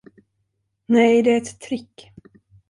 Nej, 0.85 1.23
det 1.23 1.31
är 1.31 1.37
ett 1.37 1.59
trick. 1.59 2.11